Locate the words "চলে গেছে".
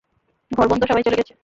1.03-1.33